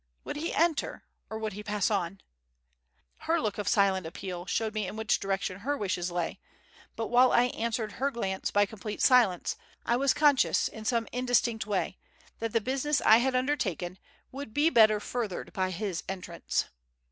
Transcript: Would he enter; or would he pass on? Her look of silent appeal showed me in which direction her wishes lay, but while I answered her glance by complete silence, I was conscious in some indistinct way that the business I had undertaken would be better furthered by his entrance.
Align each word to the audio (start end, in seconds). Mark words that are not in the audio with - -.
Would 0.23 0.37
he 0.37 0.51
enter; 0.51 1.03
or 1.29 1.37
would 1.37 1.53
he 1.53 1.61
pass 1.61 1.91
on? 1.91 2.21
Her 3.19 3.39
look 3.39 3.59
of 3.59 3.67
silent 3.67 4.07
appeal 4.07 4.47
showed 4.47 4.73
me 4.73 4.87
in 4.87 4.95
which 4.95 5.19
direction 5.19 5.59
her 5.59 5.77
wishes 5.77 6.09
lay, 6.09 6.39
but 6.95 7.09
while 7.09 7.31
I 7.31 7.43
answered 7.53 7.91
her 7.91 8.09
glance 8.09 8.49
by 8.49 8.65
complete 8.65 8.99
silence, 9.03 9.55
I 9.85 9.97
was 9.97 10.15
conscious 10.15 10.67
in 10.67 10.85
some 10.85 11.07
indistinct 11.11 11.67
way 11.67 11.99
that 12.39 12.51
the 12.51 12.61
business 12.61 12.99
I 13.01 13.17
had 13.17 13.35
undertaken 13.35 13.99
would 14.31 14.55
be 14.55 14.71
better 14.71 14.99
furthered 14.99 15.53
by 15.53 15.69
his 15.69 16.03
entrance. 16.09 16.65